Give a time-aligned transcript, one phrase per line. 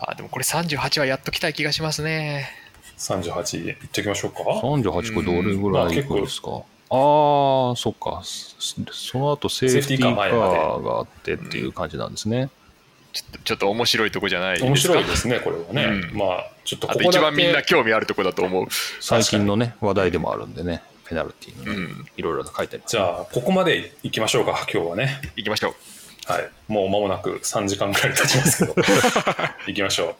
[0.00, 2.48] あでもこれ38はやっときたい気がしますね。
[2.98, 4.42] 38いっときましょうか。
[4.42, 6.54] 38これどれぐらいいくんですか、あ
[6.90, 8.56] あーそっかそ
[8.92, 12.50] その後セーフティーカセーフティーカー前までーがあってっていう感じなんですね、
[13.12, 14.66] ちょっとちょっと面白いとこじゃないですか？
[14.66, 16.08] 面白いですね、これはね。
[16.10, 18.66] うんまあ、ちょっとあことこだ一番みんなけ、興味あるとこだと思う。
[19.00, 25.20] 最近のね話題でもあるんでねペナルティーのね、うんいろいろと書いてありますじゃあ、ここまで行きましょうか、今日はね。
[25.36, 25.74] 行きましょう。
[26.28, 26.50] はい。
[26.68, 28.74] もう間もなく3時間ぐらい経ちますけど、
[29.66, 30.14] 行きましょう。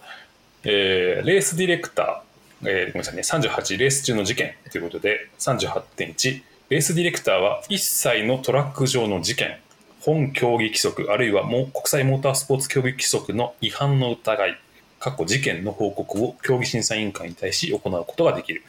[0.65, 9.59] えーレースディレクター、えーごめんなさいね、38、レース中の事件ということで、38.1、レースディレクターは一切のトラック上の事件、
[10.01, 14.59] 本競技規則、あるいはもう国際モータースポーツ競技規則の違反の疑い、
[14.99, 18.63] 過去事件の報告を競技審査委員会に対し行うことができる。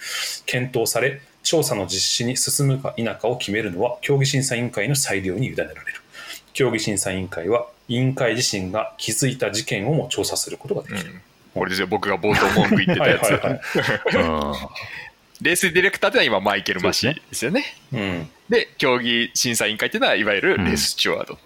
[0.46, 5.99] 検討され、調査の実施に進むか否かを決めるのは競技審査委員会の裁量に委ねられる。
[6.54, 11.22] 競技審査委員会は委員会自身が気づいた事件をも調査することができる。
[11.54, 13.32] これですよ、僕が冒頭文句言ってたやつ。
[13.34, 14.70] はいはい
[15.42, 17.64] レースディレクターってのは今マイケル・マシーですよね。
[17.94, 18.30] うん。
[18.50, 21.38] で、競技審査委員会っていうのは、いわゆるレーススチュワード。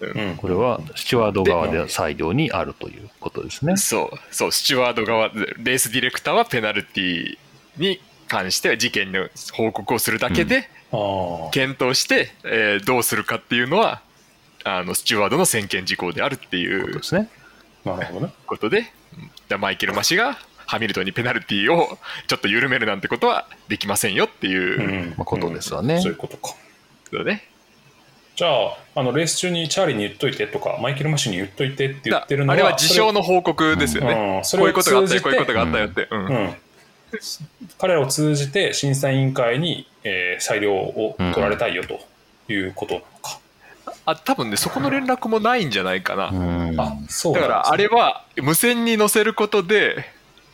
[0.00, 0.36] うん。
[0.36, 3.76] これはスチュワード側で裁量にあるということですね。
[3.76, 7.38] そう、そう、スチュワード側、レースディレクターはペナルティ
[7.76, 11.50] に関しては事件の報告をするだけで、あー。
[11.50, 14.02] 検討して、えーどうするかっていうのは、
[14.68, 17.28] あのスチュワードの専権事項であるっていうですね
[17.84, 18.32] なるほどね。
[18.46, 26.54] ことで、じゃあマイケル・マシがハミルトンにペナルティをちょっと緩めるなんてことはできませんよっていうことですわねそういうことか。
[27.10, 27.48] ことね。
[28.36, 34.36] じゃあ、あのレース中にチャーリーに言っといてとか、マイケル・マシュに言っといてって言だってるのは、あれは事象の報告ですよね。
[34.38, 36.08] うんそこういうことがあったよ、こういうことがあったよって。
[36.10, 36.56] うんそれをうん、
[37.78, 42.00] 彼らを通じて審査委員会に、えー裁量を取られたいよと
[42.52, 43.40] いうことなのか。
[44.06, 46.28] あ多分ね、そこの連絡もないんじゃないかな。
[46.28, 50.06] うんあそうだからあれは無線に載せることで、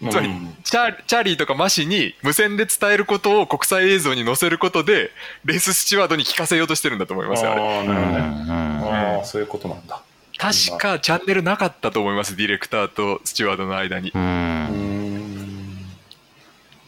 [0.02, 0.28] うんつまり
[0.64, 5.10] チャーチャーリーとかマシに無線で伝えることを国際映像に載せることで、
[5.44, 7.60] レーススチュワードに聞かせようとしてるんだと思いますよ、あれ。
[7.60, 10.02] ああ、そういうことなんだ。
[10.36, 14.12] 確かチャンネルなかったと思います、ディレクターとスチュワードの間にう。
[14.14, 15.54] うーん。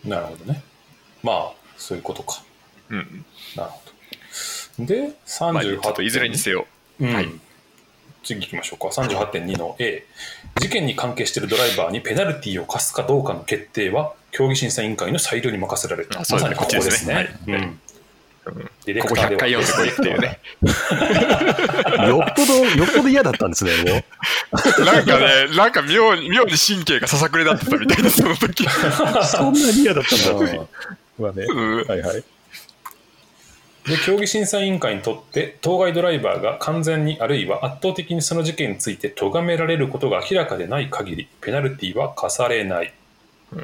[0.05, 0.63] なるほどね。
[1.23, 2.43] まあ、そういうことか。
[2.91, 3.25] うん。
[3.57, 3.86] なるほど。
[4.79, 6.67] で、まあ、ち38ょっといずれにせよ。
[7.01, 7.15] うん。
[7.15, 7.29] はい。
[8.23, 8.89] 次行きましょうか。
[8.89, 10.05] 38.2の A。
[10.61, 16.09] 事件に関係しているドライバーにペナルティーを課すかどうかの決定は、競技審査委員会の裁量に任せられる。
[16.13, 17.39] まあそうさにここですね。
[17.47, 17.81] うん。
[18.85, 19.63] ディレここ100クターでは。
[19.63, 20.39] 回読んでこいっていうね。
[22.09, 24.05] よっぽどよっぽど嫌だったんですねも
[24.81, 24.85] う。
[24.85, 28.67] なんかね、なんか妙に、妙に神経がささくれだってたみたいです、その時。
[29.27, 30.45] そんなに嫌だったんだ。
[30.45, 30.69] うん
[31.19, 31.45] まあね。
[31.49, 31.85] うん。
[31.87, 32.25] はいはい
[33.87, 42.93] で競技審査委員会にとって当該ドライバーが完全にあるいは圧倒的にその事件について咎められることが明らかでない限りペナルティは課されない、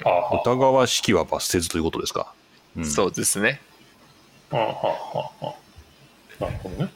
[0.05, 2.33] ああは疑わしきは罰せずということですか、
[2.77, 2.87] うん。
[2.87, 3.60] そうですね。
[4.53, 5.55] あははは
[6.39, 6.84] なるほどね。
[6.84, 6.93] うん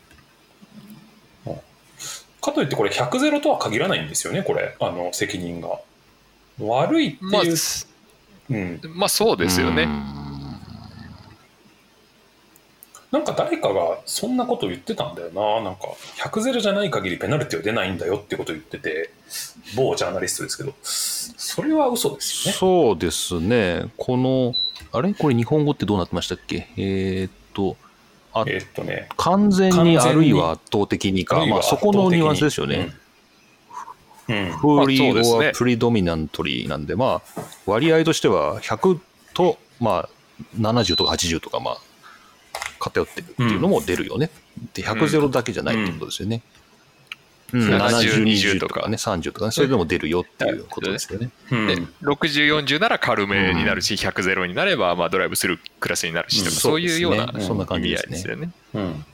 [2.40, 4.76] かといってこれ100ゼロとは限らないんですよねこれ。
[4.78, 5.80] あの責任が。
[6.60, 7.54] 悪いってまあいう、、
[8.50, 9.82] うん、まあそうですよね。
[9.82, 10.25] うん
[13.12, 15.62] なんか誰かがそんなこと言ってたんだよな。
[15.62, 15.82] なんか
[16.18, 19.10] 100ゼロじゃない限りペナルティは出ないんだよってことを言ってて
[19.76, 20.74] 某ジャーナリストですけど。
[20.82, 22.58] それは嘘ですよね。
[22.58, 23.86] そうですね。
[23.96, 24.54] この
[24.92, 25.14] あれ？
[25.14, 26.68] これ日本語ってどうなってましたっけ？
[26.76, 27.76] えーっと
[28.32, 29.08] あえーっとね。
[29.16, 32.92] 完全ににあるいは圧倒的にか、まあ、そこのニュアンスですよね。
[34.28, 34.52] うん、うん。
[34.52, 35.46] フーリーまあそうですね。
[35.46, 38.98] or プリドミナントリーなんで、まあ、割合としては100
[39.32, 40.08] と、まあ、
[40.58, 41.78] 70とか80とか、まあ、
[42.78, 44.30] 偏ってるっていうのも出るよね。
[44.74, 46.42] で、100ゼロだけじゃないってことですよね。
[47.52, 48.88] うん、70 70、20 20とか。
[48.88, 51.30] ね、30とかね、それでも出るよっていうことですよね。
[51.50, 51.66] うん。
[51.68, 56.54] で、60、40なら軽めになるし、100、0になれば、まあドライブするクラスになるしとか、うん。
[56.56, 58.16] そういうようなそんな感意味合じですね。
[58.18, 58.50] いですよね。
[58.74, 59.04] うん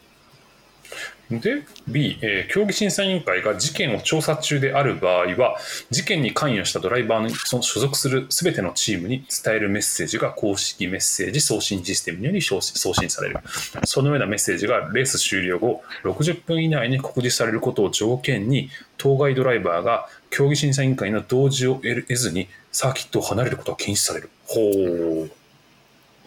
[1.40, 5.56] で B、えー競技審査委員会が事件を調査中である場合は
[5.90, 13.38] 事件に関与したドライバーのその所属するすべてのチームに伝えるメッセージが公式メッセージ送信システムにより送送信される
[13.84, 18.68] そのようなメッセージがレース終了後60分以内に告示されることを条件に
[18.98, 25.30] 当該ドライバーが競技審査委員会の同時を得ずにサーキットを離れることが禁止されるほう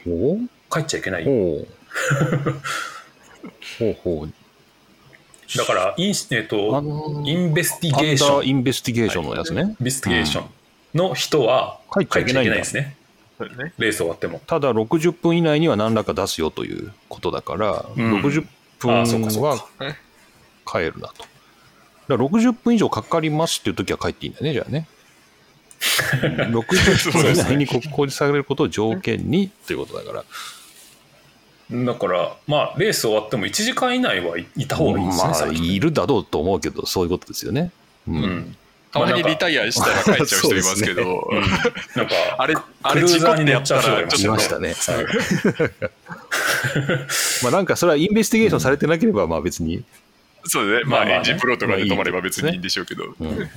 [0.03, 1.25] ほう帰っちゃいけない。
[1.25, 1.65] ほ
[3.81, 4.44] うほう。
[5.57, 9.61] だからイン,、えーとあのーインベスティゲーションインベスティゲーションのやつね。
[9.61, 10.49] インベスティゲーション
[10.95, 12.95] の人は帰っちゃいけないんだですね。
[13.77, 14.41] レース終わっても。
[14.47, 18.45] ただ60分以内には何らか出すよということだから、うん60
[18.79, 19.95] 分はか
[20.65, 21.25] 帰るなと。
[22.07, 24.87] だから60分以上かかりますっていう時は帰っていいんだよね、じゃあね。
[26.51, 30.23] 60分以内に告公示されることを条件にということだから。
[31.71, 37.71] だから、まあ、レース終わっても1時間以内はいいた方がいいですね、まあ、いるだろうと思うけど、そういうことですよね。
[38.07, 38.11] う。
[38.11, 38.55] うんん。
[38.91, 41.29] たまにリタイイアしたら帰っちゃう人いますけど、
[41.95, 44.73] なんか、あれ、あれ事故ってやったら、ちょっといましたね。
[44.73, 45.05] は い
[47.43, 49.83] まあなんかそれはインベスティゲーションされてなければ、まあ別に。
[50.45, 50.89] そうですね。
[50.89, 53.03] まあ、エンジンプロとかで止まれば別にいいんでしょうけど。
[53.19, 53.49] うん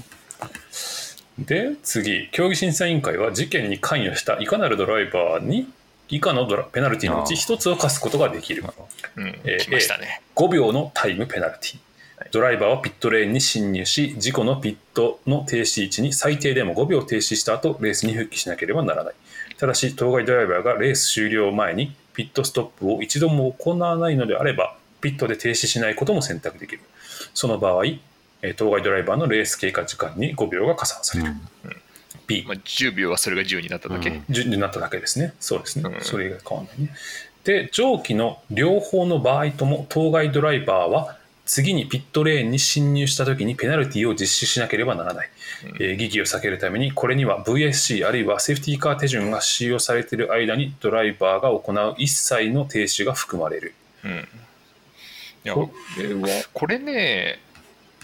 [1.39, 5.69] で、次、競技審査委員会は事件に関与したいかなるドライバーに
[6.09, 8.65] 以下のドラペナルティのうち1つを課すことができる。
[9.17, 10.23] うんえーね。
[10.35, 11.79] 5秒のタイムペナルティ。
[12.33, 19.15] ドライバーはピットレーンに進入し、事故のピットの停止位置に最低でも5秒停止した後、レースに復帰しなければならない。
[19.59, 26.81] ただし、当該ドライバーがレース終了前にピットストップを一度も行わないのであれば、ピットで停止しないことも選択できる。
[27.35, 31.31] その場合、えー当該ドライバーのレース経過時間に5秒が加算される。
[32.29, 34.11] B、まあ、10秒はそれが10になっただけ。
[34.11, 35.35] うん順になっただけですね。
[35.41, 35.91] そうですね。
[35.93, 36.95] うんそれ以外変わらないね。
[37.45, 41.17] で、上記の両方の場合とも、当該ドライバーは、
[41.47, 45.31] 次にピットレーンに進入したときにペナルティを実施しなければならない。
[45.81, 53.75] えー疑義を避けるために、これには VSC あるいはセーフティーカー手順が使用されている間にドライバーが行う一切の停止が含まれる。
[54.05, 54.11] うん。
[54.11, 54.15] い
[55.45, 57.39] や、これは、これね、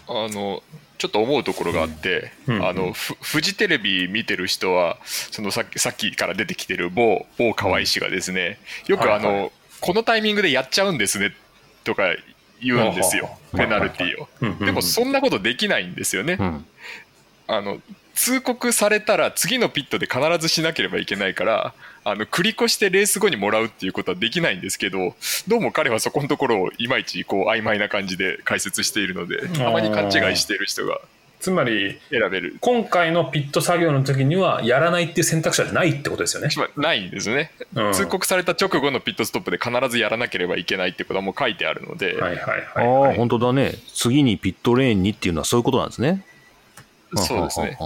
[0.09, 0.62] あの、
[1.05, 2.56] ちょっと思うところがあって、うん。
[2.56, 2.67] うん。
[2.67, 11.35] あのフフジテレビ見てる人はそのさっきさっきから出てきてる某某河合氏がですねよくあの、はいはいこのタイミングでやっちゃうんですね
[11.83, 12.05] とか
[12.62, 13.37] 言うんですよ。
[13.55, 14.65] ペナルティを。
[14.65, 16.39] でもそんなことできないんですよね。
[16.41, 16.67] うん。
[17.47, 17.79] あの
[18.15, 21.75] 通告されたら次のピットで必ずしなければいけないから
[22.05, 25.15] あの繰り越してレース後にもらうっていうことはできないんですけど
[25.49, 31.01] どうも彼はそこのところをいまいちこう曖昧な感じで解説しているのでたまに勘違いしている人が
[31.45, 36.49] つまり、選べる今回のピット作業の時には、やらないっていう選択肢はないってことですよね。
[36.75, 43.17] ないんですね、うん通告された直後のピットストップで必ずやらなければいけないってことはもう書いてあるので、はいはいあはい、はあ、い。
[43.17, 43.75] 本当だね。
[43.93, 46.25] 次にピットレーンにっていうのはそういうことなんですね。
[47.16, 47.78] そうですね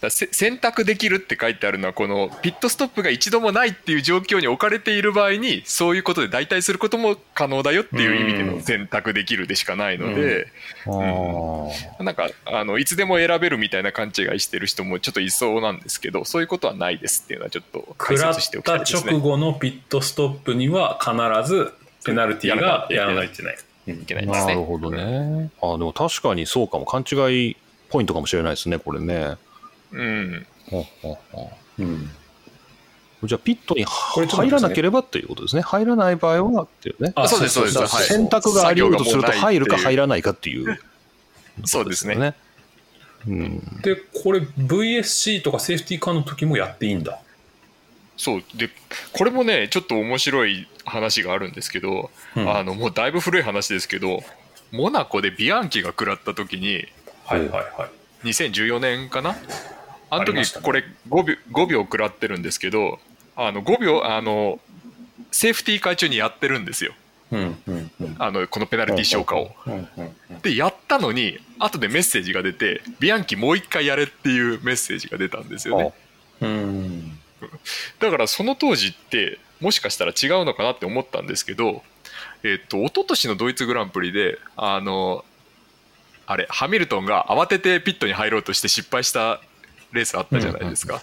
[0.00, 10.48] だ選択できるって書いてあるのはこのピットストップが一度もないっていう状況に置かれている場合にそういうことで代替することも可能だよっていう意味での選択できるでしかないので、
[10.86, 19.12] あーなんかあのいつでも選べるみたいな勘違いしてる人もちょっといそうなんですけどそういうことはないですっていうのはちょっと解食らっ説しておきたいたですね。
[19.12, 21.72] 直後のピットストップには必ず
[22.04, 23.56] ペナルティーがややらないといけない。
[23.86, 24.54] いけないですね。
[24.54, 25.50] なるほどね。
[25.62, 26.86] あでも確かにそうかも。
[26.86, 27.56] 勘違い
[27.94, 29.36] ポイントかもしれないですね、これね。
[29.92, 31.18] うんほうほ
[31.78, 32.10] うん
[33.22, 35.62] うじゃあ、ピットに入らなければということですね。
[35.62, 37.12] 入らない場合はっていうね。
[37.14, 40.76] あそうですそうです選択があり得るとすると、入るか入らないかっていう、
[41.64, 42.16] そうですね。
[42.16, 42.34] ね。
[43.28, 43.80] うん。
[43.80, 47.20] で、これ VSC とかセーフティーカーの時もやっていいんだ。
[48.16, 48.70] そうで
[49.12, 54.22] これもねちょっと面白い話があるんですけど、うんあのもうだいぶ古い話ですけど
[54.70, 56.86] モナコでビアンキが食らった時に
[57.24, 57.88] はいはいは
[58.22, 58.26] い。
[58.28, 59.36] 2014年かな？
[60.10, 62.98] あの時これ5秒 ,5 秒食らってるんですけど
[63.36, 64.60] あの5秒あの
[65.30, 66.92] セーフティーカー中にやってるんですよ
[67.32, 68.16] うんうんうん。
[68.18, 69.50] あのこのペナルティー消化を。
[69.66, 75.94] うんうんうんでやったのに後でメッセージが出てビアンキもう一回やれっていうメッセージが出たんですよね。
[76.42, 77.18] うん。
[77.98, 81.82] だからその当時ってもしかしたら違うのかなって思ったんですけど、
[82.42, 85.24] えっと一昨年のドイツグランプリであの
[86.26, 89.40] あれハミルトンが慌ててピットに入ろうとして失敗した
[89.92, 91.02] レースあったじゃないですか、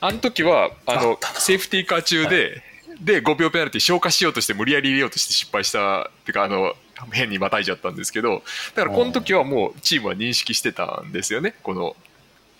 [0.00, 1.40] あの時はあのあったな。
[1.40, 2.62] セーフティーカー中で、
[3.00, 6.74] で5秒ペナルティ消化しようとして無理やり入れようとして失敗したっていうかあの
[7.12, 8.42] 変にまたいじゃったんですけど
[8.74, 11.54] だからこの時はもうチームは認識してたんですよね。
[11.62, 11.94] この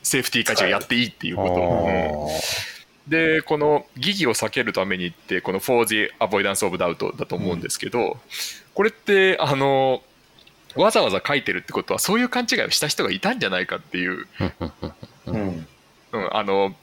[0.03, 1.53] セーフティーカー中やっていいっていうこと。
[1.55, 2.29] を。
[2.31, 2.77] うん
[3.09, 8.19] でこの疑義を避けるためにってこの For the Avoidance of Doubt だと思うんですけど、
[8.75, 10.03] これってあの
[10.77, 14.27] わざわざ書いてるってことはそういう勘違いをした人がいたんじゃないかっていう、
[15.27, 15.67] うん。
[16.13, 16.75] うん、あの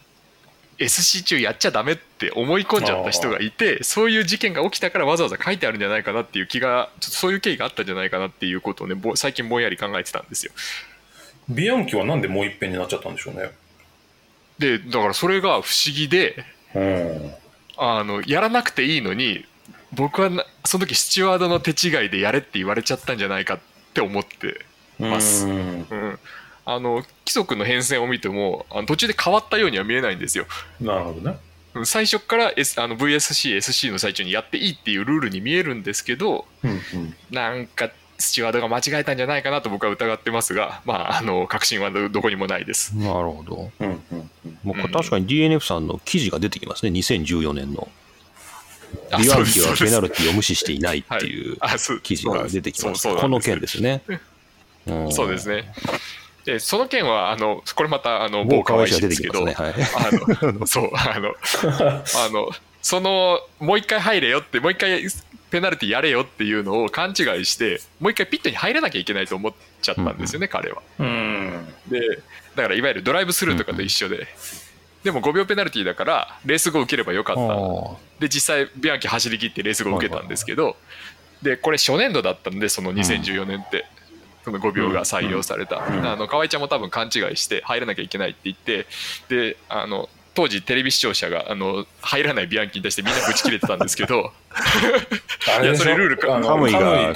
[0.80, 10.52] SC 中やっちゃダメって思い込んじゃった人がいてそういう事件が起きたからわざわざ書いてあるんじゃないかなっていう気がちょっとそういう経緯があったんじゃないかなっていうことをねぼ最近ぼんやり考えてたんですよ。
[11.50, 13.52] ビアンキはなんでもう一遍になっちゃったんでしょうね。
[14.60, 16.44] でだからそれが不思議で
[16.76, 17.34] うん。
[17.76, 19.46] あのやらなくていいのに
[19.94, 23.60] 僕はなその時スチュワードの手違いでやれって言われちゃったんじゃないかっ
[23.94, 24.66] て思って、
[25.00, 26.20] ますうんうん、
[26.66, 30.46] あの規則の変遷を見てもあの途中で変わったようには見えないんですよ。
[30.80, 31.38] なるほどね。
[31.76, 36.80] うん最初から S あの VSC、SC の最中にやっていいっていうルールに見えるんですけどうんうん。
[37.32, 42.96] なんかスチュワードが間違えたんじゃないかなと僕は疑ってますが、まあ、あの確信はどどこにもないです。
[42.96, 43.72] なるほど。
[43.80, 44.60] うんうんうん。
[44.64, 47.88] もう確かに DNF さんの記事が出てきますね、2014年の。
[49.12, 51.58] あビワンキはペナルティを無視していないっていう
[52.02, 53.10] 記事が出てきました。
[53.10, 54.02] そうそうこの件ですね。
[54.90, 55.72] んそうですね。
[56.46, 59.54] で、その件は、あの、これまた、あの、某某河合氏ですけど、ね。
[59.54, 59.74] はい。
[59.74, 61.34] あの、 そう、あの、
[62.26, 62.50] あの、
[62.82, 65.08] その、もう一回入れよって、もう一回
[65.52, 70.82] ペナルティやれよっていうのを勘違いして、もう一回ピットに入らなきゃいけないと思っちゃったんですよね、彼は。
[71.00, 71.74] うん。
[71.88, 72.00] で、
[72.56, 74.28] だからいわゆるドライブスルーとかと一緒で、
[75.04, 77.42] でも5秒ペナルティだから、レース後受ければよかった。
[77.42, 80.78] あで、実際、ビアンキ走り切ってレース後受けたんですけど、
[81.42, 83.86] で、これ初年度だったんで、その2014年って。
[84.44, 86.06] その5秒が採用された、ん。
[86.06, 88.86] あの河合ちゃんも多分勘違いして入らなきゃいけないって言って
[89.30, 94.32] であの当時テレビ視聴者があの入らないビアンキに対してみんなブチ切れてたんですけど。
[95.62, 96.42] いやそれルールか。
[96.42, 97.13] カムイが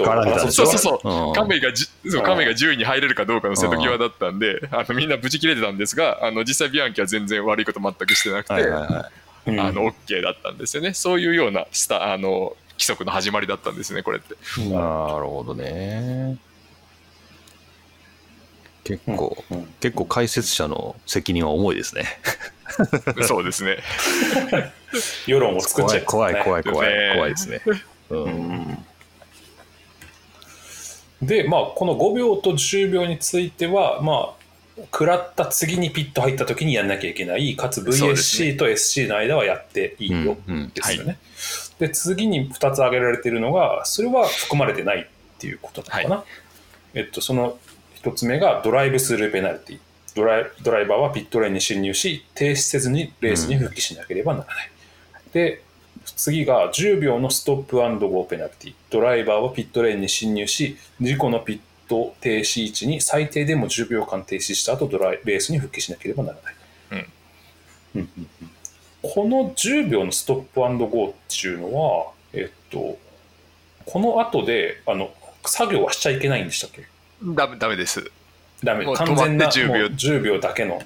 [0.51, 1.27] そうそうそう。
[1.27, 1.33] うん。
[1.33, 9.11] カムイがじそうカムイが10位に入れるかどうかの瀬戸際だったんであのみんなブチ切れてたんですがあの実際ビアンキは全然悪いこと全くしてなくて、はいはいは
[9.47, 9.59] うん。
[9.59, 10.93] あの OK だったんですよね。
[10.93, 14.35] そういうようなスタあの規則の始まりだったんですねこれって。
[14.61, 14.69] い。
[14.69, 14.77] な
[15.19, 16.37] るほどね。
[18.83, 19.65] 結構、うん。
[19.81, 22.05] 結構解説者の責任は重いですね。
[23.27, 23.77] そうですね
[25.25, 27.61] 世論を作っちゃ怖いい怖い怖い怖いね怖いですね。
[28.09, 28.85] うんうん
[31.21, 40.37] で、まあ、この5秒と10秒については、まあ、食らった次にピット入った時にやんなきゃいけない、かつ VSC と SC の間はやっていいよ、
[40.75, 41.17] ですよね。
[41.79, 45.05] で、次に2つ挙げられているのが、それは含まれてないっ
[45.39, 46.23] ていうことなのかな。
[46.93, 47.57] えっと、その
[48.03, 49.79] 1つ目がドライブスルーペナルティ。
[50.17, 54.69] ドライドライバーはピットレーンに侵入し、停止せずにレースに復帰しなければならない。
[55.31, 55.61] で、
[56.03, 58.73] 次が10秒のストップゴーペナルティ。
[58.89, 66.55] ドライバーはピットレーンに侵入し、事故のピット停止位置に最低でも10秒間停止した後ドライレースに復帰しなければならない。
[66.91, 67.07] うんうん
[67.95, 68.51] うんうん
[69.03, 72.97] この10秒のストップゴーっていうのは、えっと、
[73.85, 75.11] この後であの
[75.45, 76.83] 作業はしちゃいけないんでしたっけ？
[77.23, 78.11] ダメダメです
[78.63, 78.85] ダメ。
[78.85, 79.79] もう完全な止まって10秒。
[79.79, 80.81] もう10秒だけの。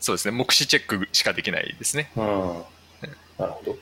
[0.00, 0.36] そうですね。
[0.36, 2.10] 目視チェックしかできないですね。
[2.16, 2.24] うん。
[3.38, 3.76] なるほど。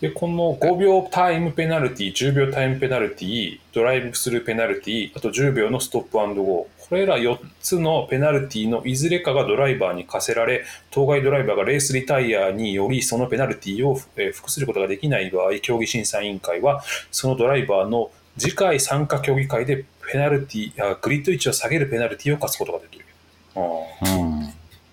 [0.00, 6.88] で、この5秒タイムペナルティ、10秒タイムペナルティ、ドライブスルーペナルティ、あと10秒のストップゴー。
[6.88, 23.04] これら4つのペナルティのいずれかがドライバーに課せられ、当該ドライバーがレースリタイアによりそのペナルティをえー服することができない場合、競技審査委員会は、そのドライバーの次回参加競技会でペナルティ、あグリッド位置を下げるペナルティを課すことができる。
[23.54, 24.46] あーうん。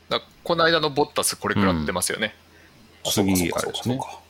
[0.09, 2.35] だこの間のボッタスこれ食らってますよね、
[3.05, 3.49] あそうか次。
[3.49, 4.21] そうかあれですねそうか。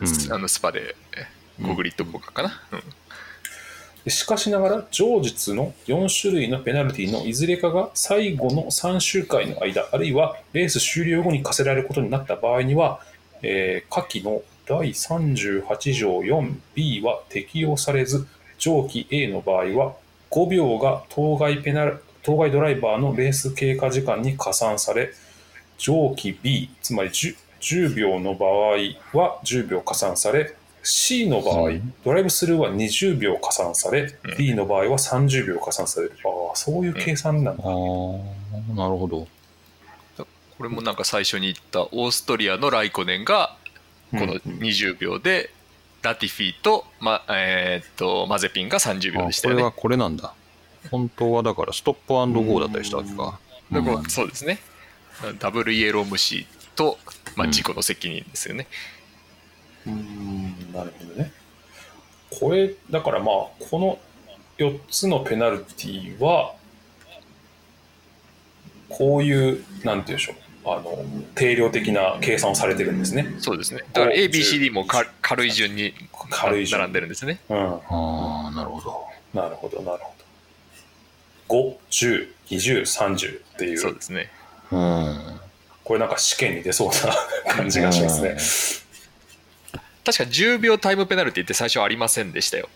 [0.00, 0.32] うん。
[0.34, 0.94] あのスパで
[1.60, 2.82] 5グリッド降格かな、うん。
[4.04, 13.00] でしかしながら、上述の4種類のペナルティのいずれかが最後の3周の間の間、あるいはレース終了後に課せられることになった場合には、
[13.42, 18.26] えー下記の第38条 4b は適用されず、
[18.58, 19.94] 上記 A の場合は、
[20.30, 25.12] 5秒が当該ペナル当該ドライバーのレース経過時間に加算され、
[25.78, 28.76] 上記 B、つまり 10, 10秒の場合
[29.14, 36.12] は10秒加算され、C の場合、うんドライブスルーは20秒加算され、うん D の場合は30秒加算される。
[36.24, 37.62] ああ、そういう計算なんだ。
[37.62, 38.18] あー
[38.76, 39.26] なるほど。
[40.58, 43.56] これもなんか最初に言ったオーストリアのライコネンが
[44.10, 45.50] このうん20秒で、
[46.08, 49.72] ラティフィと,、まえーっとマゼピンが30秒あでしたよねこれは。
[49.72, 50.32] これなんだ。
[50.90, 53.38] 本当はだからストップゴーだったりしたわけか。
[53.72, 54.58] ううんそうですね。
[55.38, 56.98] ダブルイエロー虫と、
[57.36, 58.66] まあ、うん事故の責任ですよね。
[59.86, 61.32] うーん、なるほどね。
[62.30, 63.34] これ、だからまあ、
[63.70, 63.98] この
[64.58, 66.54] 4つのペナルティは、
[68.88, 70.36] こういう、なんていうんでしょう、
[70.76, 73.34] あの、定量的な計算をされてるんですね。
[73.38, 73.82] そうですね。
[73.92, 75.94] だから ABCD もか軽い順に
[76.30, 77.40] 軽い順並んでるんですね。
[77.48, 77.56] うん。
[77.56, 77.80] あ
[78.48, 79.06] あ、なるほど。
[79.34, 80.14] なるほど、なるほ
[81.48, 81.54] ど。
[81.54, 84.30] 5、10、20、30っていう、そうですね。
[84.70, 85.40] うん。
[85.84, 88.36] これなんか試験に出そうな感じがしますね。
[90.04, 92.68] 確か10秒タイムペナルティって最初ありませんでしたよ。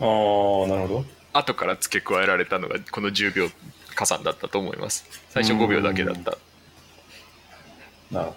[0.00, 1.04] ああ、なるほど。
[1.32, 3.48] 後から付け加えられたのがこの10秒
[3.94, 5.04] 加算だったと思います。
[5.30, 6.38] 最初5秒だけだった。
[8.10, 8.34] なるほ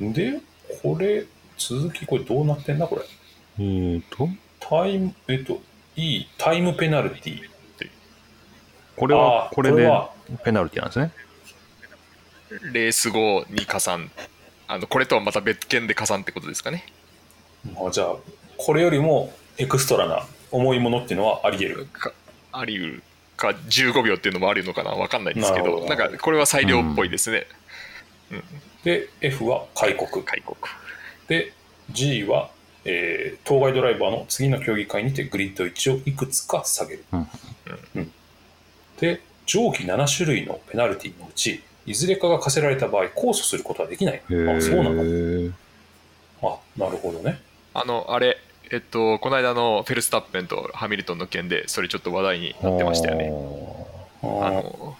[0.00, 0.12] ど。
[0.12, 0.40] で、
[0.82, 1.24] これ、
[1.58, 3.02] 続き、これどうなってんだ、これ。
[3.58, 5.60] えーと、タイム、えっと、
[5.96, 7.50] いい、タイムペナルティ。
[8.96, 9.76] これはあーこれで？
[9.76, 10.10] これは
[10.44, 11.12] ペナルティなんですね。
[12.72, 14.10] レース後に加算。
[14.68, 16.84] あのこれとはまた別件で加算ってことですかね。
[17.76, 18.16] あじゃあ、
[18.58, 21.86] これよりもエクストラな重いものっていうのはあり得る。
[21.86, 22.12] か
[22.52, 23.02] あり得る
[23.40, 25.86] か15秒っていうのもあるのかなわかんないんですけどど。
[25.86, 27.46] なんかこれは裁量っぽいですね。
[28.30, 28.42] うん。
[28.84, 30.24] で F は開国。
[30.24, 30.56] 開国。
[31.26, 31.52] で
[31.90, 32.50] G は、
[32.84, 37.28] えー当該ドライバーの次の競技会にてグリッド位置をいくつか下げる、うん。
[37.96, 38.12] うん。
[39.00, 44.22] で上記7種類のペナルティのうちいずれかが課せられた場合控訴することはできない。
[44.28, 45.56] あそうなんだ
[46.42, 47.40] あなるほどね。
[47.74, 48.38] あのあれ
[48.72, 53.32] えっとこの間のフェルスタッペンとハミルトンの件でそれちょっと話題になってましたよね。
[54.22, 54.96] あの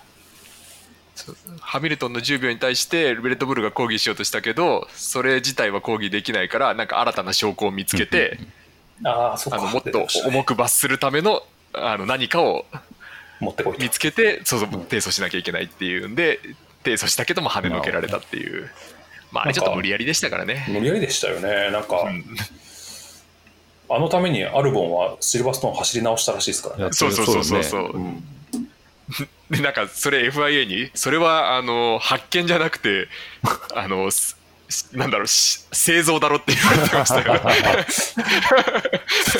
[1.60, 8.38] ハミルトンの10秒に対してレッドブルが抗議しようとしたけどそれ自体は抗議できないからなんか新たな証拠を見つけて
[9.04, 12.66] あのもっと重く罰するためのあの何かを
[13.38, 13.82] 持ってこいと。
[13.82, 16.40] 見つけてそうそう提訴しなきゃいけないっていうんで
[16.82, 18.70] 提訴したけども跳ねのけられたっていう。
[19.30, 20.66] まああれちょっと無理やりでしたからね。
[20.68, 21.70] 無理やりでしたよね。
[21.70, 22.24] なんか、うん
[23.90, 26.82] あのためにアルボンはシルバーストーン走り直したらしいですからね。
[26.82, 27.62] いやそうそうそうそう。
[27.64, 28.24] そそうう、うん。
[29.50, 33.08] でなんかそれ FIA にそれはあの発見じゃなくて
[33.74, 34.36] あのす
[34.92, 37.34] なんだろうし製造だろって言われてましたよ。
[37.34, 37.40] ね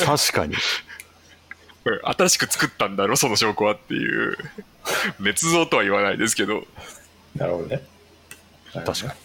[0.05, 0.55] 確かに。
[0.55, 4.37] うん新しく作ったんだろその証拠はっていう。
[5.21, 6.65] 捏造とは言わないですけど。
[7.35, 7.81] なるほどね。
[8.73, 9.15] 確か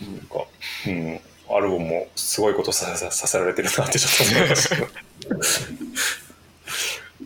[0.00, 0.16] に。
[0.16, 0.44] なんか、
[0.86, 1.20] うん、
[1.56, 4.76] アルボンもすごいことさささせられてるなってちょっと思いました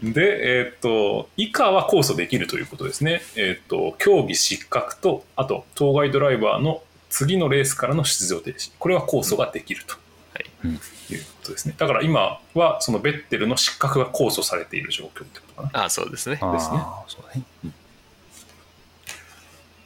[0.03, 8.73] で、えーっと以下は控訴できるということですね、えーっと競技失格とあと当該ドライバーの次のレースからの出場停止。
[8.79, 9.95] これは控訴ができると。
[10.35, 10.69] はい。
[11.13, 11.75] いうことですね。
[11.79, 15.83] だから今はそのベッテルの失格が控訴されている状況ってことかな。
[15.83, 16.37] ああそうですね。
[16.37, 16.79] ですね。
[17.07, 17.43] そうだね。
[17.65, 17.75] うん。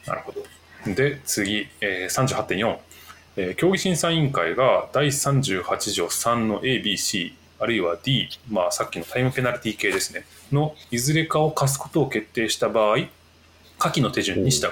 [0.05, 0.43] なるほど。
[0.93, 2.77] で、次、えー、38.4、
[3.35, 12.97] えー競技審査委員会が第38条3の A、B、C、あるいは D、まあ、さっきのタイムペナルティ系ですね、のいずれかを課すことを決定した場合、
[13.79, 14.71] 下記の手順に従う。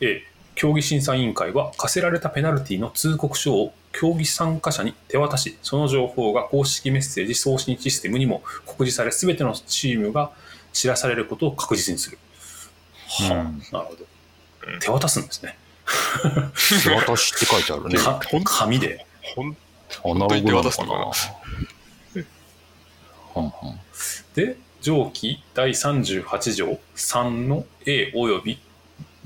[0.00, 0.22] A、
[0.54, 10.32] 競技審査委員会は課せられたペナルティの通告書を競技参加者に手渡し、その情報が公式メッセージ送信システムにも告示され、すべてのチームが
[10.72, 12.18] 知らされることを確実にする。
[13.30, 14.04] はあ、うんなるほど。
[14.80, 15.56] 手渡すんですね。
[16.82, 17.98] 手渡しって書いてあるね。
[17.98, 19.06] か紙で。
[19.34, 19.56] ほん
[20.04, 20.92] アナログなのかな？
[20.92, 20.94] な。
[23.34, 23.80] はんはん
[24.34, 28.58] で、上記第38条3の A および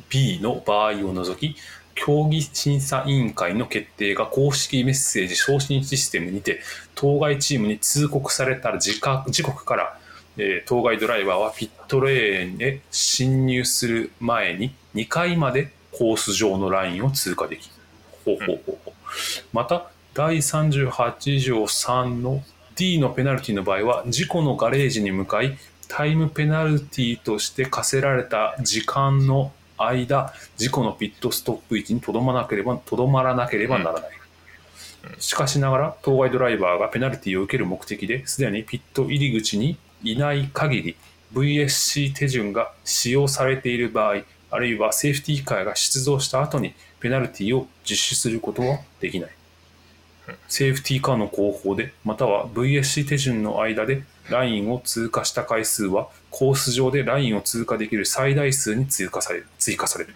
[0.08, 1.56] B の場合を除き、
[1.94, 6.60] 競技審査委員会の決定が公式メッセージ送信システムにて、
[6.94, 9.98] 当該チームに通告された時刻時刻から、
[10.36, 17.74] えー当該ドライバーはピットレーンへ進入する前に2回までコース上のラインを通過できる。
[18.24, 18.94] ほうほうほうほう
[19.52, 22.42] また、第38条3の
[22.76, 25.56] D のペナルティの場合は、事故のガレージに向かい、
[25.88, 34.10] タイムペナルティとして課せられた時間の間、事故のピットストップ位置にとどまなければ、とどまらなければならない。
[35.18, 40.96] しかしながら、当該ドライバーがペナルティを受ける目的で、すでにピット入り口にいない限り、
[41.34, 49.30] VSC 手順が使用されている場合、あるいはセーフティーカーが出動した後にペナルティを実施することはできない。
[50.46, 59.46] セーフティーカーの後方で、または VSC 手順の間でラインを通過した回数は、コース上でラインを通過できる最大数に追加される。
[59.58, 60.14] 追加される。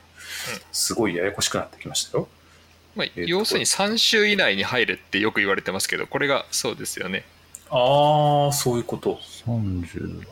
[0.71, 2.29] すごいややこしくなってきましたよ。
[2.95, 7.25] まあ、えっと要するに3周以内に入るってよく言われてますけどこれがそうですよね
[7.71, 9.19] ああ、そういうこと。
[9.45, 10.23] 30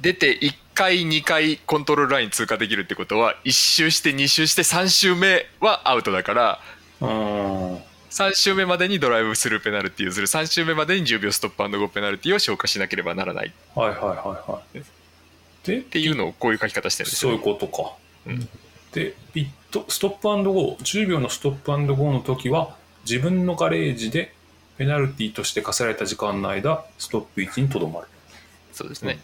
[0.00, 6.60] 出て1回2回コントロールライン通過できるってことは1周して2周して3周目はアウトだから
[7.00, 7.82] うーん。
[8.10, 14.82] 3周目までにドライブスルーペナルティをする3周目までに10秒ストップゴーペナルティを消化しなければならないっはいはいはいはい。
[15.64, 17.92] で、ていうのをこういう書き方してるんですそういうよねことか。
[18.26, 18.48] うん
[18.92, 24.34] で、ピット、ストップゴー、10秒のストップゴーの時は、自分のガレージで
[24.78, 28.08] ペナルティとして課せられた時間の間、ストップ位置にとどまる。
[28.72, 29.18] そうですね、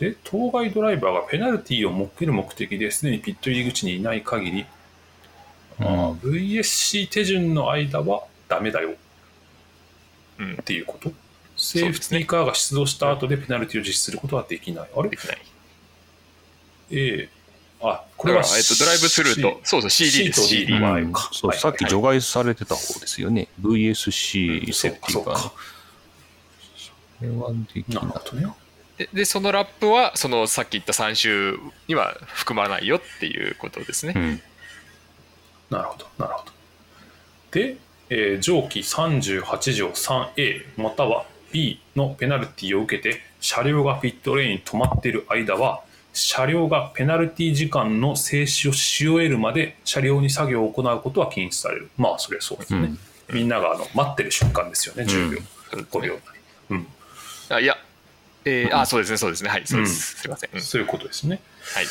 [0.00, 4.66] で、当該ドライバーがペナルティを設ける目的ですでにピット入り口にいない限り、うん
[6.20, 8.94] VSC 手順の間はダメだよ。
[10.38, 10.52] うん。
[10.52, 11.10] っていうこと。
[11.56, 14.90] セーフティーカーが出動した後でペナルティを実施することはできない。
[14.94, 15.08] あれ？
[15.10, 15.38] できない。
[16.90, 17.40] ええ。
[17.82, 20.42] あ、ここれは、えっと、ドライブスルーと、そうそう CD です。
[20.42, 21.12] C と CD うん。
[21.12, 21.58] かそう、はい。
[21.58, 23.48] さっき除外されてた方ですよね。
[23.60, 25.38] VSC セーフティーカーの。
[25.38, 25.52] そうか。
[27.18, 28.12] それはできなない。
[28.12, 28.54] るほどね。
[29.00, 31.58] ででそのラップはそのさっき言った3周
[31.88, 34.40] には含まないよっていうことですね、うん。
[35.70, 36.52] なるほど、なるほど。
[37.52, 37.76] で、
[38.10, 45.80] えー上記38条 3A または B のペナルティを受けて車両がピットレーンに止まっている間は
[46.12, 51.90] 車両がペナルティ時間の静止をし終えるまで車両に作業を行うことは禁止される。
[51.96, 52.80] まあ、それはそうですね。
[52.80, 52.98] うん
[53.32, 55.38] みんながあの待ってる瞬間ですよね、10秒、
[55.70, 56.20] 5秒なり。
[56.70, 56.86] うん。
[57.48, 57.76] あいや、
[58.44, 61.40] えーあそうですねそうですねはいそうです、すいません、うんそういうことですね。
[61.74, 61.86] はい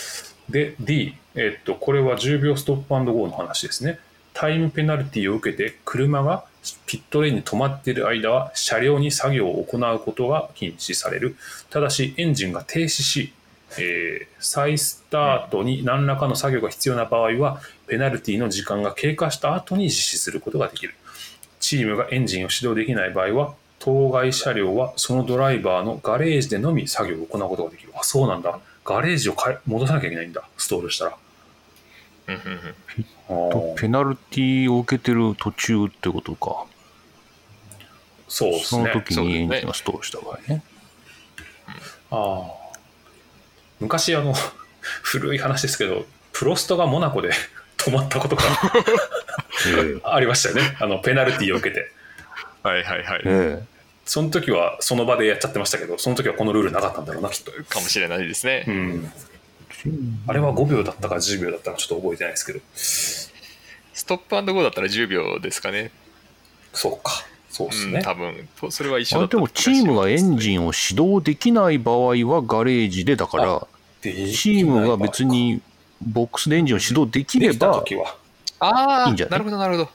[0.50, 4.00] で、D、えっと、これは10秒ストップゴーの話ですね。
[4.34, 6.44] タイムペナルティを受けて、車が
[6.86, 11.36] ピットレーンに止まっている間は、車両に作業を行うことが禁止される。
[11.70, 13.34] ただし、エンジンが停止し、
[13.78, 20.96] えー再スタートに何らかの作業が必要な場合は、ペナルティの時間が経過した後に実施することができる。
[21.60, 27.92] チームがエンジンを始動できない場合は、当該車両はそのドライバーのガレージでのみ作業を行うことができる。
[27.96, 28.60] あ、そうなんだ。
[28.84, 30.44] ガレージを変え戻さなきゃいけないんだ。
[30.58, 31.18] ストールしたら。
[32.28, 32.76] うんうんうん
[33.30, 36.65] あーペナルティを受けてる途中ってことか。
[38.28, 38.84] そうですね。
[38.92, 40.63] その時にエンジンがストールした場合ね。
[42.12, 42.60] ああ
[43.80, 44.34] 昔あの
[44.82, 47.32] 古い話ですけどプロストがモナコで
[47.78, 48.44] 止まったことが
[49.68, 51.92] ええありましたよねあのペナルティーを受けて
[52.63, 53.63] はいはいはい、え
[54.06, 59.12] その時はその場でやっちゃってましたけどその時はこのルールなかったんだろうなきっと、かもしれないですね、うん、
[59.86, 59.89] え
[60.28, 62.60] あれは5秒だったか10秒だったかちょっと覚えてないですけど。
[64.00, 65.91] ストップゴーだったら10秒ですかね。
[66.74, 67.26] そうか。
[67.50, 68.48] そうですうんね、多分。
[68.60, 73.67] とそれは一緒あだったれでもチームがエンジンンを始動できない場合はガレージでだから
[74.02, 75.62] でチームが別に
[76.02, 77.84] ボックスでエンジンを始動できれできたば
[79.08, 79.30] いいんじゃない？
[79.32, 79.89] なるほどなるほど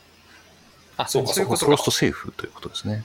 [0.97, 3.05] あそうかいうことクロストセーフということですね。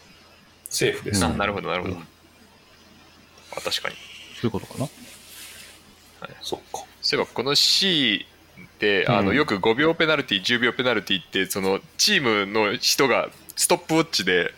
[0.69, 2.01] セーフです、あなるほどなるほど、うん。
[2.01, 3.95] あ確かに。
[4.39, 4.87] そういうことかな？
[6.41, 6.83] そうか。
[7.01, 8.25] そういえばこの C
[8.79, 9.35] であのうん。
[9.35, 14.53] よく5秒ペナルティ10秒ペナルティってそのチームの人がストップウォッチで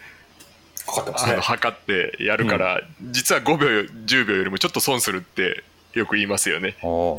[0.85, 1.35] かかってますね。
[1.37, 3.67] 測ってやるから、実は5秒
[4.05, 5.63] 10秒よりもちょっと損するって
[5.93, 6.75] よく言いますよね。
[6.83, 7.13] ああ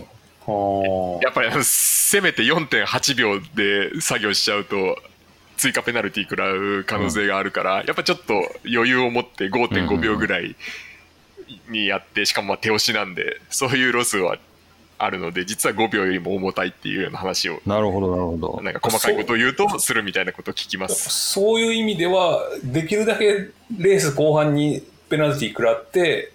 [0.45, 4.99] はあやっぱりせめて4.8秒で作業しちゃうと
[5.63, 8.35] 追加ペナルティ食らう可能性があるから、やっぱちょっと
[8.69, 10.57] 余裕を持って5.5秒ぐらい
[11.71, 14.39] にやってしかもまあ手押しなんでそういうロスは
[14.99, 18.61] あるので実は5秒よりも重たいっていうような話をなるほど、なるほど。
[18.61, 21.11] なんか細かいことを言うとするみたいなことを聞きます。
[21.11, 26.33] そういう意味では、できるだけレース後半にペナルティ食らって、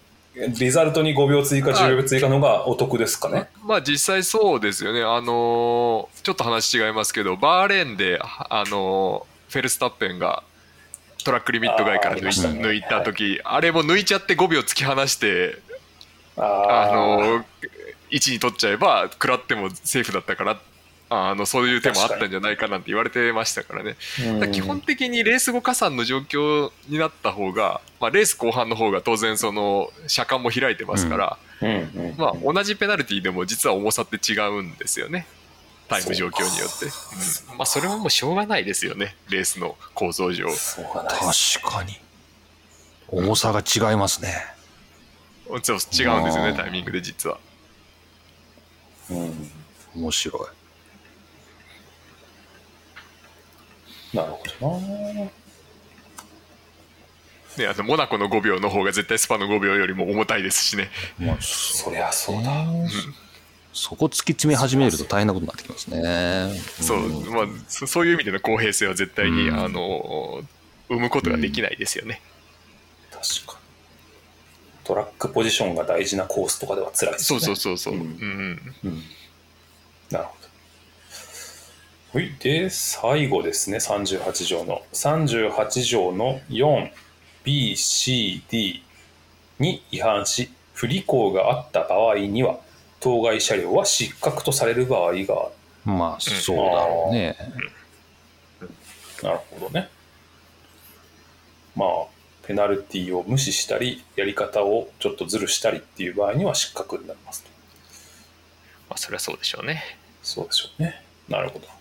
[0.59, 3.47] リザルトに5秒追加、10秒追加のがお得ですかね。
[3.63, 10.43] まあ実際そうですよね、あのーちょっと話違いますけど、バーレーンで、あのーフェルスタッペンが
[11.23, 15.57] トラックリミット外から抜い,、抜いた時、あれも抜いちゃって5秒突き放して、
[16.35, 17.43] ああーのー
[18.09, 20.57] 位置に取っちゃえば、食らってもセーフだったから。
[21.09, 23.95] あのそういう手もあったんじゃないかなんて言われてましたからね、
[24.39, 31.69] ら基本的にレース後加算の状況になった方が、まあ、レース後半の方が当然その車間も開いてますから、うん。
[31.69, 32.15] うん。
[32.17, 35.27] まあ、同じペナルティでも実は重さって違うんですよね。
[35.87, 37.57] タイム状況によって、うん。
[37.57, 39.15] まあ、それはもうしょうがないですよね。
[39.29, 40.47] レースの構造上。
[40.47, 41.99] 確かに。
[43.07, 44.33] 重さが違いますね。
[45.63, 47.39] そう違うんですよねタイミングで実は。
[49.09, 49.51] うん。
[49.95, 50.41] 面白い。
[54.13, 55.31] なるほどな。
[57.57, 62.65] ねあのモナコの5秒の方が絶対スパの5秒よりも重たいですしねまあ、そりゃそうだ。
[63.73, 66.51] そこ突き詰め始めると大変なことになってきますね。
[66.81, 70.43] そう,、んまあ、そそういう意味での公平性は絶対に、うんあの
[70.89, 72.21] 生むことができないですよね、
[73.11, 74.85] 確かに。
[74.85, 77.45] トラックポジションが大事なコースとかでは辛いですそうね。
[77.45, 79.03] そうそうそう、ううんんうん、うん
[80.09, 80.36] なるほど。
[82.13, 82.33] はい。
[82.39, 84.81] で、最後ですね、38条の。
[84.93, 88.83] 38条の 4B、C、D
[89.59, 92.59] に違反し、不履行があった場合には、
[92.99, 95.23] 当該車両は失格とされる場合がある。
[95.85, 97.35] まあ、そうだろうね。
[99.21, 99.89] なるほどね。
[101.75, 101.89] まあ、
[102.43, 107.49] ペナルティを無視したり、やり方をちょっとずるしたりっていう場合には失格になりますと。
[108.89, 109.83] まあ、それはそうでしょうね
[110.23, 111.01] そうでしょうね。
[111.27, 111.76] なるほど。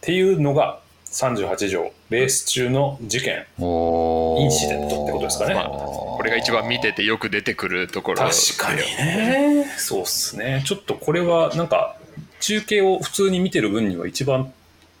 [0.00, 3.44] っていうのが38条、レース中の事件。
[3.58, 9.66] インシデントってことですかねまあこれが一番見ててよく出てくるところ確かにね。
[9.76, 10.62] そうっすね。
[10.64, 11.96] ちょっとこれはなんか、
[12.40, 14.52] 中継を普通に見てる分には一番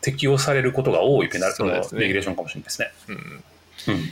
[0.02, 2.90] 適用されることが多いペナルティのレギュレーションかもしれないですね。
[3.08, 3.14] うん
[3.94, 4.06] うん。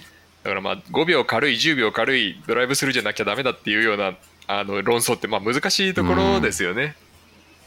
[0.44, 4.14] だからまあ5秒軽い10秒軽いドライブスルーじゃなきゃダメだっていうような
[4.46, 6.94] あの論争ってまあ難しいところですよね。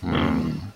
[0.04, 0.71] うん。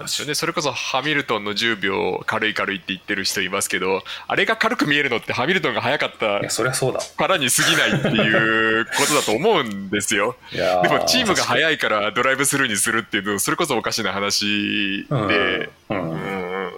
[0.00, 7.00] ですよね、それこそハミルトンの10秒軽い軽いって言ってる人いますけどあれが軽く見えるのってハミルトンが速かったいやそりゃそうだ。
[7.00, 10.36] からに過ぎないっていうことだと思うんですよ。
[10.52, 16.12] でもチームが速いからドライブスルーにするっていうのそれこそおかしな話で、ううん。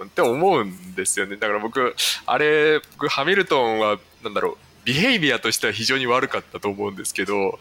[0.03, 1.35] んって思うんですよね。
[1.37, 7.59] だから僕あれ僕ハミルトンはなんだろうビヘイビアとしては非常に悪かったと思うんですけど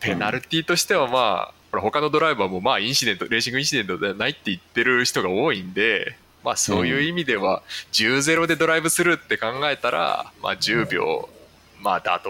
[0.00, 6.16] ペナルティーとしてはまあほら他のドライバーもまあインシデントレーシングインシデントではないって言ってる人が多いんで。
[6.44, 11.28] まあそういう意味では10-0でドライブスルーって考えたら、まあ、10秒、
[11.80, 12.20] まあ妥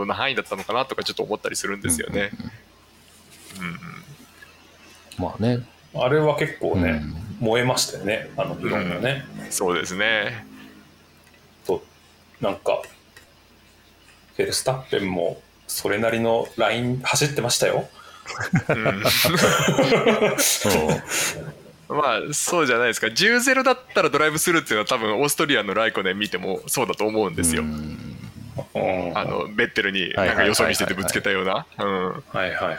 [0.00, 2.32] 当な範囲だったのかなとかちょっと思ったりするんですよね。
[5.16, 5.60] まあね。
[5.94, 10.46] あれは結構ね、うん燃えましたよねあの議論がね、そうですね。
[11.66, 11.82] と
[12.40, 12.82] なんか
[14.36, 17.86] フェルスタッペンもそれなりのライン走ってましたようん
[21.88, 23.06] まあそうじゃないですか。
[23.06, 31.66] 10-0だったらドライブスルーっていうのは多分オーストリアのライコネン見てもそうだと思うんですよ、あのベッテルにはいなんかよそ見せてぶつけたような。
[31.78, 32.10] うん。
[32.10, 32.78] はいはいはい。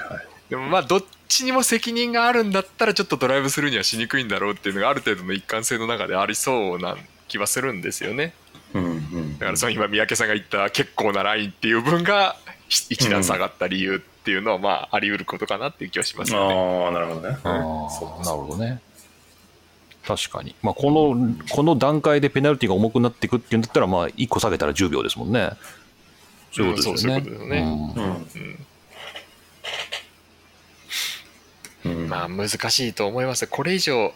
[0.49, 8.33] でもまあどっちにも責任があるんだったらちょっとドライブスルーにはしにくいんだろうっていうのがある程度の一貫性の中でありそうな気はするんですよね。
[8.73, 12.35] うんうんだからその今三宅さんが言った結構なラインっていう分が
[12.67, 16.53] ひ一段下がった理由っていうのはまああり得ることかなっていう気はしますよね。
[16.53, 17.37] ああなるほどね。
[17.45, 18.81] あそうあ、なるほどね。
[20.05, 20.53] 確かに。
[20.61, 25.51] まあ、この、この段階でペナルティが重くなっていくっていうんだったら、まあ、1個下げたら10秒ですもんね。
[26.51, 27.19] そういうことですよね。
[27.19, 28.57] うんそうそういうことですよね。
[31.85, 31.93] うん。
[31.93, 32.01] うん。
[32.03, 32.09] うん。
[32.09, 33.47] まあ難しいと思います。
[33.47, 34.13] これ以上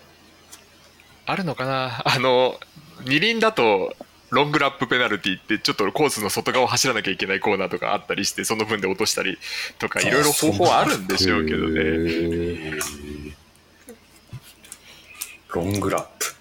[1.26, 2.04] あるのかな？
[2.06, 2.60] あの
[3.06, 3.96] 二輪だと
[4.32, 9.38] ロングラップペナルティってちょっとコースの外側を走らなきゃいけないコーナーとかあったりしてその分で落としたり
[9.78, 12.82] とかいろいろ方法あるんでしょうけどね。
[15.54, 16.36] ロングラップ。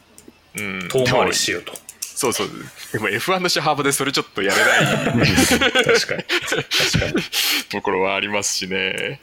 [0.58, 2.48] うん遠回りしようとそうそう
[2.92, 7.22] でも F1 の車幅でそれちょっとやれない確かに確かに
[7.70, 9.20] ところはありますしね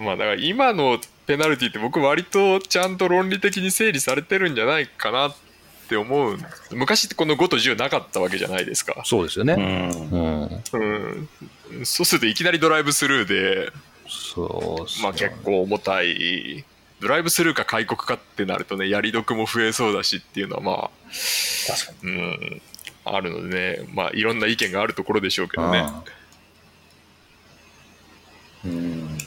[0.00, 5.45] まあだから今のペナルティって僕割とちゃんと論理的に整理されてるんじゃないかなって
[5.94, 6.38] 思う
[6.72, 9.02] 昔ってこの5と10なかったわけじゃないですか。
[9.04, 9.90] そうですよえね。
[10.10, 10.62] うん。
[10.72, 11.28] うん。
[11.70, 13.70] うん、そうするといきなりドライブスルーで、
[14.08, 16.64] そうまあ、結構重たい。
[17.00, 20.90] ドライブスルーか開国かってなるとねやり得も増えそうだしっていうのはま
[21.66, 22.62] 確かあ、うん、
[23.04, 25.86] あるのでねまあいろんな意見があるところでしょうけどね。
[28.64, 29.18] うん。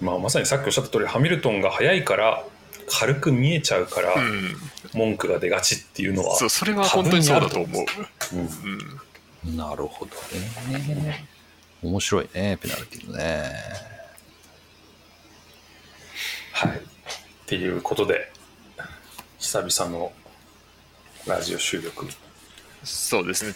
[0.00, 2.44] まあまさにさっきおっしゃった通りハミルトンが速いから
[2.90, 4.56] 軽く見えちゃうからうん、
[4.94, 7.84] 文句が出がちっていうのはそうそれは本当にそうだと思う、
[8.34, 10.12] うんうん、なるほど
[11.06, 11.28] ね。
[11.82, 13.52] 面白いね、ペナルティーね。
[16.52, 16.76] はい。
[16.76, 16.80] っ
[17.46, 18.32] ていうことで、
[19.38, 20.12] 久々の
[21.26, 22.06] ラジオ収録、
[22.82, 23.54] そうですね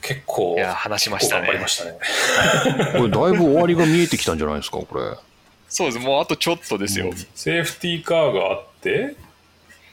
[0.00, 1.98] 結構、いや話しましたね結構頑張りましたね。
[2.98, 5.16] これ、だいぶ終わりが見えてきたんじゃないですか、これ。
[5.72, 9.16] そうですもうあとちょっとですよ、セーフティーカーがあって、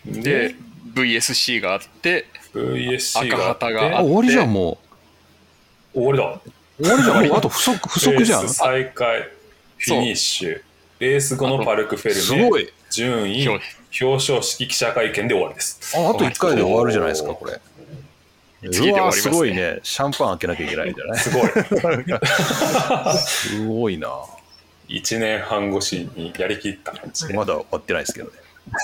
[0.06, 0.54] で
[0.94, 4.78] VSC があって VSC があって、赤旗があ、終わりじゃん、も
[5.94, 6.26] 終わりだ。
[6.26, 6.84] う。
[6.84, 7.38] 終わりじゃん。
[7.38, 8.50] あと不足、不足じゃんレー。
[8.50, 9.22] ス再開、
[9.78, 10.62] フィニッシュ、
[11.00, 12.74] レース後のパルクフェルネ、すごい。
[12.92, 13.64] 順位、表
[14.02, 15.96] 表彰式記者会見で終わりです。
[15.96, 17.62] ああと1回で終わるじゃないですか、これ。
[18.70, 19.80] 次で終わりますねうわすごいね。
[19.84, 21.50] シャンパン開けなきゃいけないんじゃないすごい。
[23.18, 24.10] すごいな。
[24.90, 27.34] 1年半越しにやりきった感じで。
[27.34, 28.32] まだ終わってないですけどね。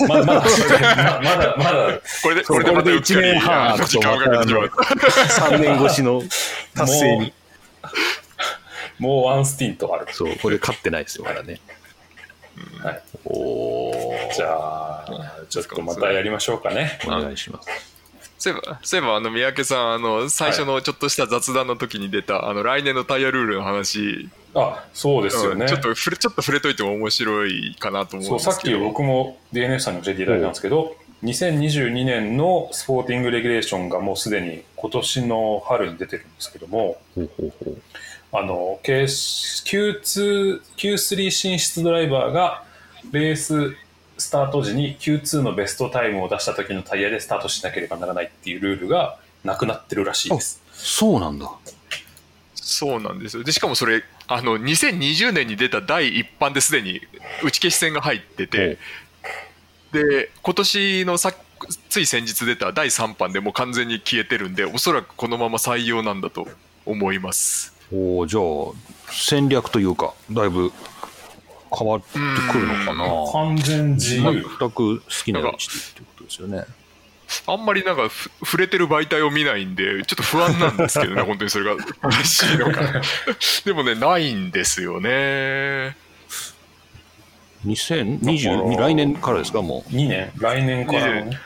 [0.08, 6.22] まだまだ、ま まだ、まだ、これでこれでまたうっかこれでり一年半あの時間をかけてしまう3年越しの
[6.74, 7.32] 達成に。
[8.98, 10.06] もうワンスティントある。
[10.12, 11.60] そう、これ勝ってないですよ、まだね。
[12.82, 13.02] はい。
[13.26, 15.06] おーじゃあ、
[15.50, 16.98] ちょっとまたやりましょうかね。
[17.06, 17.95] お願いします。
[18.38, 25.62] そういえば、そういえばあの三宅さん、あの最初のちょっとした雑談の時に出た、あの来年のタイヤルールの話、あ、そうですよね。
[25.62, 28.80] うんちょっと触れちょっと触れといても面白いかなと思そううんさっきですけど。
[28.80, 37.82] 僕も DNF さんに教えていただいたんですけど、2022年のスポーティングレギュレーションがもうすでに今年の春に出てるんですけども、ほうほうほう。
[38.32, 42.62] あの、K- Q2、Q3 進出ドライバーが
[43.12, 43.76] レース
[44.18, 50.62] スタート時に Q2 のベストタイムを出した時のタイヤでスタートしなければならないっていうルールがなくなってるらしいです。
[50.72, 51.50] そうなんだ。
[52.54, 53.44] そうなんですよ。
[53.44, 57.00] でしかもそれあの2020年に出た第一版ですでに
[57.44, 58.78] 打ち消し戦が入ってて、
[59.92, 61.32] で今年のさ
[61.88, 66.48] つい先日出た第3版でもう完全に消えてるんで、おそらくこのまま採用なんだと
[66.84, 67.74] 思います。
[67.92, 68.42] おおじゃあ、
[69.12, 70.72] 戦略というか、だいぶ
[71.76, 72.18] 変わって
[72.50, 73.32] くるのかな。
[73.32, 74.44] 完全自全由。
[74.44, 76.64] く好きなようにしてっていうことですよね。
[77.46, 83.02] あんまりなんかふ触れてる媒体を見ないんで、ちょっと不安なんですけどね、 本当にそれが嬉しいのか。
[83.64, 85.96] でもね、ないんですよね。
[87.66, 91.40] 2022だから来年からですか、も2年来年からのね。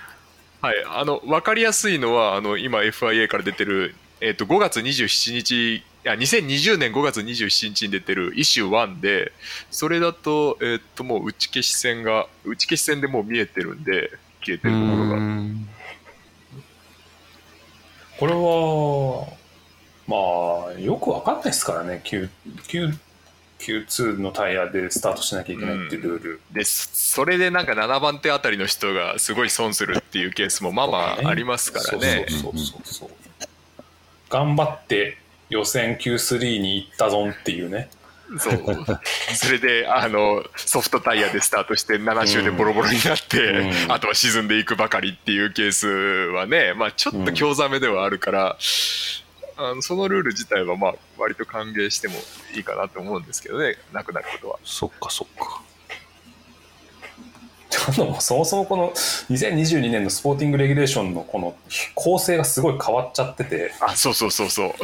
[0.61, 9.33] はい、あの分かりやすいのはあの今 FIA から出てる、えっと5月27日いや2020年5月27日に出てるイシュー1で
[9.71, 14.11] それだと,、えっともう打ち消し線が打ち消し線でもう見えてるんで
[14.41, 14.71] 消えてう。
[14.71, 15.69] るところがん
[18.19, 19.27] これは、
[20.07, 22.29] まあ、よくわかんないですからね、Q、
[22.69, 22.95] Q、
[23.59, 26.41] Q2 のタイヤでスタートしなきゃいけないっていうルール。
[26.53, 32.27] でそそれでなんか7番手あたりの人がすごい損するっていうケースもまあまあありますからね。
[32.29, 33.11] そうそうそうそう。
[34.29, 35.17] 頑張って
[35.51, 37.91] 予選 Q3 に行ったぞんっていうね。
[38.39, 38.65] そう
[39.35, 48.57] それであのソフトタイヤでスタートして7周でボロボロになって、うんあとは沈んでいくばかりっていうケースはね、まあ、ちょっと興ざめではあるから、
[49.57, 52.15] あのそのルール自体はまあ割と歓迎しても
[52.55, 54.59] いいかなと思うんですけどねなくなることは。
[54.65, 55.63] そっかそっか。
[57.93, 58.05] そ
[58.37, 61.57] もそもこの2022年のスポーティングレギュレーションのこの
[61.95, 64.75] 構成がすごい変わっちゃってて、あそうそうそうそう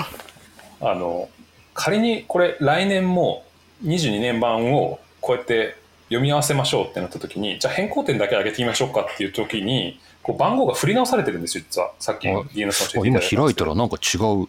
[0.81, 1.29] あの、
[1.75, 3.45] 仮にこれ来年も
[3.85, 5.77] 22年版をこうやって
[6.09, 11.93] 読み合わせましょうってなった時に、じゃあ変更点だけ上げてみましょうかっていう時に、こう番号が振り直されてるんですよ、実は。
[11.99, 14.49] さっきあ DNS さん教えてい今開いたらなんか違う。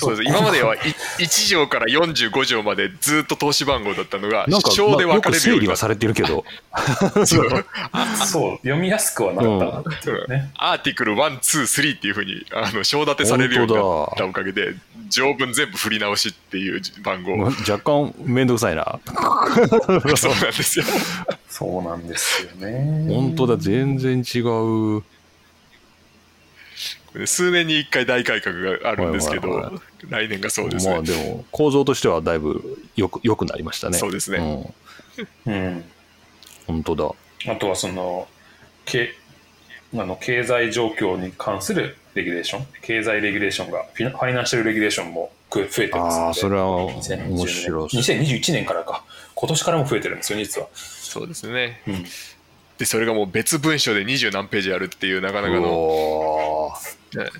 [0.00, 0.28] そうです。
[0.28, 6.44] 今までは1条から45条までずっと投資番号だったのがなんか、章で分まあよくかれるようになっ整理はされてるけど、
[7.26, 7.48] そう。
[8.26, 9.44] そう、読みやすくはなっ
[10.02, 10.50] たうね。
[10.56, 13.82] アーティクル1、2、3っていうふうにあの章立てされるようになっ
[14.16, 14.74] たおかげで
[15.08, 17.36] 条文全部振り直しっていう番号。
[17.68, 18.98] 若干めんどくさいな。
[20.16, 20.84] そうなんですよ。
[21.48, 23.06] そうなんですよね。
[23.08, 25.02] 本当だ、全然違う。
[27.26, 31.12] 数年に一回大改革があるんですけど、はいはいは来年がそうですまあね。
[31.12, 33.98] でも、構造としてはだいぶよく良くなりましたね。
[33.98, 34.72] そうですね
[35.46, 35.84] うんうん。
[36.66, 37.52] 本当だ。
[37.52, 38.28] あとはその、
[38.84, 39.14] け
[39.94, 47.88] あの経済状況に関するレギュレーション、経済レギュレーションが、フィナファイナンシャルレギュレーションも増えてますのでああ、それは2020面白い。
[47.88, 50.68] 2021年からか、今年からも増えてるんですよ、実は。
[50.74, 51.82] そうですね。
[51.86, 52.04] うん
[52.80, 56.70] で、それがもう別文書で二十何ページあるっていうなかなかの、
[57.14, 57.30] ね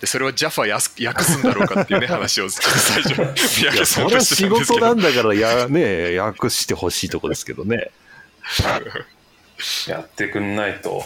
[0.00, 4.96] でそれは JAFA やす訳すんだろうかっていうね、話をちょっと最初、仕事なん。
[4.96, 7.90] だから、や、ね、訳してほしいとこですけどね。
[9.86, 11.04] やってくんないと。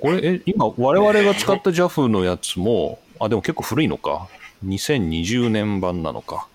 [0.00, 4.26] これ、え、今、我々が使った JAF のやつも、あ、でも結構古いのか。
[4.66, 6.48] 2020年版なのか。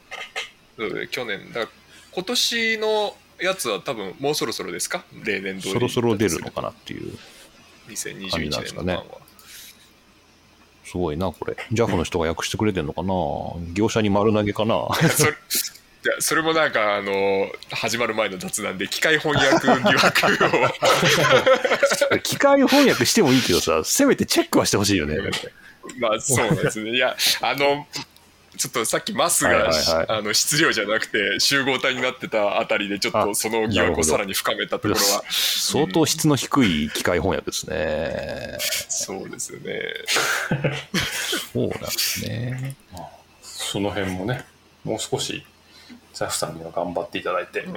[0.75, 1.67] そうで去年、だから
[2.11, 5.03] 今年のやつは多分もうそろそろですか？
[5.23, 5.73] 例年通り。
[5.73, 7.17] そろそろ出るのかなっていう。
[7.89, 9.03] 2021年の版は。
[10.85, 11.55] すごいな、これ。
[11.71, 13.13] JAF の人が訳してくれてんのかな？
[13.73, 14.87] 業者に丸投げかな？
[15.09, 20.69] それいやそれもなんかあの始まる前の雑談で機械翻訳疑惑を
[22.23, 25.17] 機械翻訳してもいいけどさ、せめてチェックはしてほしいよね。
[25.99, 27.85] まあそうなんですねいやあの
[28.59, 38.57] ちょっとさっきマスが、はいはいはいあの質量じゃなくて集合体になってたあたりでちょっとあその疑惑をさらに深めたところは相当質の低い機械翻訳ですね。
[38.59, 39.81] そうですよね
[41.53, 42.75] そうなんですね。
[43.41, 44.45] その辺もね、
[44.83, 45.45] もう少し、
[46.13, 47.61] ザフさんには頑張っていただいて。
[47.61, 47.75] うん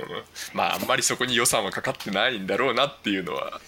[0.52, 3.60] まああんまりそこに予算はかかってないんだろうなっていうのは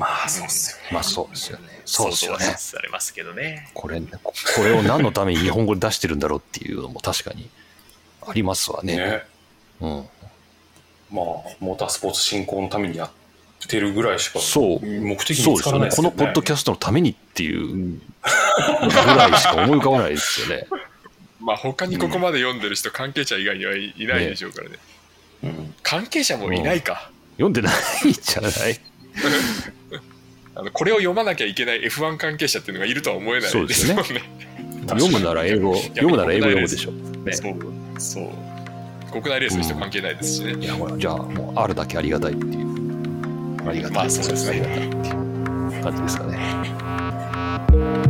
[0.00, 0.82] まあ、そうっすよね。
[0.92, 1.64] まあそうですよね。
[1.84, 2.58] そうですよね想像は。
[2.58, 7.50] されますけどねこれ、ここれを何のために日本語で出してるんだろうっていうのも確かに
[8.26, 8.96] ありますわね。
[8.96, 9.22] ね。
[9.80, 9.90] うん。
[11.10, 11.24] まあ、
[11.60, 13.10] モータースポーツ振興のためにやっ
[13.68, 14.80] てるぐらいしか、そう。
[14.86, 15.78] 目的そうですよね。
[15.78, 16.10] に使わないですよね。
[16.12, 18.00] このポッドキャストのためにっていうぐ
[18.88, 20.66] らいしか思い浮かばないですよね。
[21.40, 24.76] まあ他にここまで読んでる人関係者以外にはいいないでしょうからね
[25.44, 28.78] うん関係者もいないか、読んでないじゃない？
[30.60, 34.22] あのこれを読まなきゃいけない F1 関係者っていうのがいるとは思えないそうですねもんね。
[34.88, 36.90] 読むなら英語、読むなら英語読むでしょ。
[36.90, 37.54] ねそう
[37.98, 38.30] そう
[39.10, 40.52] 国内レースの人関係ないですしね。
[40.52, 43.68] いや、ほら、じゃあ、もう、あるだけありがたいっていう。
[43.68, 43.96] ありがたい。
[43.96, 48.09] まあそうですねありがたいっていう感じですかね。